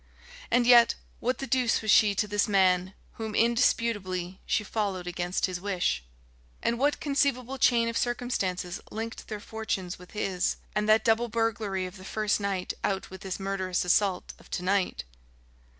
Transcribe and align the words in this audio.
And 0.49 0.65
yet... 0.65 0.95
what 1.19 1.37
the 1.37 1.45
deuce 1.45 1.83
was 1.83 1.91
she 1.91 2.15
to 2.15 2.27
this 2.27 2.47
man 2.47 2.95
whom, 3.17 3.35
indisputably, 3.35 4.41
she 4.47 4.63
followed 4.63 5.05
against 5.05 5.45
his 5.45 5.61
wish? 5.61 6.03
And 6.63 6.79
what 6.79 6.99
conceivable 6.99 7.59
chain 7.59 7.87
of 7.87 7.95
circumstances 7.95 8.81
linked 8.89 9.27
their 9.27 9.39
fortunes 9.39 9.99
with 9.99 10.13
his, 10.13 10.55
and 10.73 10.89
that 10.89 11.05
double 11.05 11.27
burglary 11.29 11.85
of 11.85 11.97
the 11.97 12.03
first 12.03 12.39
night 12.39 12.73
out 12.83 13.11
with 13.11 13.21
this 13.21 13.39
murderous 13.39 13.85
assault 13.85 14.33
of 14.39 14.49
to 14.49 14.63
night? 14.63 15.03